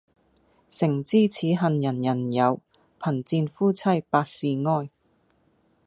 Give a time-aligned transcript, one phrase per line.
[0.67, 2.59] 誠知此恨人人有，
[2.99, 4.89] 貧賤夫妻百事哀。